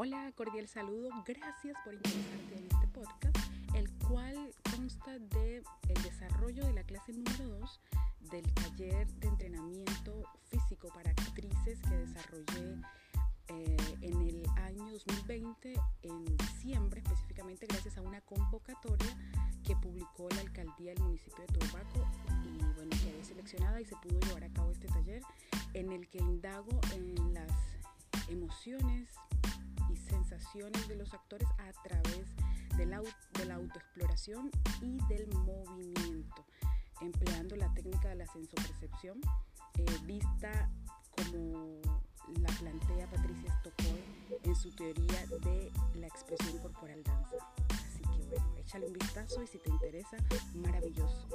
Hola, 0.00 0.30
cordial 0.36 0.68
saludo. 0.68 1.10
Gracias 1.26 1.76
por 1.84 1.92
interesarte 1.92 2.56
en 2.56 2.68
este 2.70 2.86
podcast, 2.86 3.36
el 3.74 3.90
cual 4.06 4.54
consta 4.70 5.18
de 5.18 5.56
el 5.88 6.02
desarrollo 6.04 6.64
de 6.64 6.72
la 6.72 6.84
clase 6.84 7.12
número 7.12 7.58
2 7.58 7.80
del 8.30 8.54
taller 8.54 9.08
de 9.14 9.26
entrenamiento 9.26 10.22
físico 10.50 10.86
para 10.94 11.10
actrices 11.10 11.80
que 11.82 11.96
desarrollé 11.96 12.80
eh, 13.48 13.76
en 14.02 14.22
el 14.22 14.48
año 14.62 14.88
2020, 14.88 15.74
en 16.02 16.24
diciembre 16.36 17.00
específicamente, 17.00 17.66
gracias 17.66 17.98
a 17.98 18.02
una 18.02 18.20
convocatoria 18.20 19.16
que 19.64 19.74
publicó 19.74 20.28
la 20.28 20.42
alcaldía 20.42 20.94
del 20.94 21.02
municipio 21.02 21.44
de 21.44 21.58
Turbaco 21.58 22.06
y 22.44 22.58
bueno, 22.76 22.90
quedé 23.02 23.24
seleccionada 23.24 23.80
y 23.80 23.84
se 23.84 23.96
pudo 23.96 24.20
llevar 24.20 24.44
a 24.44 24.52
cabo 24.52 24.70
este 24.70 24.86
taller 24.86 25.22
en 25.74 25.90
el 25.90 26.08
que 26.08 26.18
indago 26.18 26.80
en 26.94 27.34
las 27.34 27.50
emociones 28.28 29.17
de 30.88 30.94
los 30.94 31.12
actores 31.12 31.48
a 31.58 31.72
través 31.82 32.36
de 32.76 32.86
la, 32.86 32.98
autoexploración 33.54 34.50
y 34.80 34.98
del 35.08 35.28
movimiento, 35.34 36.46
empleando 37.00 37.56
la 37.56 37.72
técnica 37.74 38.10
de 38.10 38.14
la 38.14 38.26
sensopercepción 38.26 39.20
eh, 39.78 39.84
vista 40.04 40.70
como 41.16 41.80
la 42.40 42.48
plantea 42.60 43.10
Patricia 43.10 43.58
Stockoy 43.58 44.04
en 44.44 44.54
su 44.54 44.70
teoría 44.70 45.26
de 45.26 45.72
la 45.96 46.06
expresión 46.06 46.58
corporal 46.58 47.02
danza. 47.02 47.36
Así 47.70 48.00
que 48.02 48.28
bueno, 48.28 48.56
échale 48.58 48.86
un 48.86 48.92
vistazo 48.92 49.42
y 49.42 49.46
si 49.48 49.58
te 49.58 49.70
interesa, 49.70 50.16
maravilloso. 50.54 51.27